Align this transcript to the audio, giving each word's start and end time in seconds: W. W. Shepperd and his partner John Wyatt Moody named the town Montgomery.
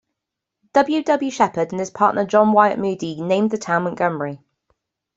W. 0.73 1.03
W. 1.03 1.29
Shepperd 1.29 1.69
and 1.71 1.79
his 1.79 1.91
partner 1.91 2.25
John 2.25 2.53
Wyatt 2.53 2.79
Moody 2.79 3.21
named 3.21 3.51
the 3.51 3.59
town 3.59 3.83
Montgomery. 3.83 4.39